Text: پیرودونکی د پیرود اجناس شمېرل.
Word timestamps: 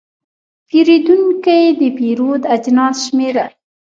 پیرودونکی 0.69 1.63
د 1.79 1.81
پیرود 1.97 2.41
اجناس 2.55 2.97
شمېرل. 3.07 3.49